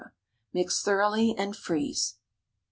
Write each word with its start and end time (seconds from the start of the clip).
Mix 0.51 0.81
thoroughly, 0.81 1.35
and 1.37 1.55
freeze. 1.55 2.15